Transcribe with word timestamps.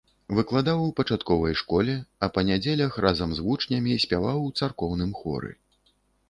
Выкладаў 0.35 0.79
у 0.85 0.85
пачатковай 0.99 1.53
школе, 1.61 1.97
а 2.27 2.29
па 2.37 2.43
нядзелях 2.47 2.97
разам 3.05 3.37
з 3.41 3.45
вучнямі 3.49 3.99
спяваў 4.07 4.39
у 4.47 4.49
царкоўным 4.59 5.11
хоры. 5.21 5.55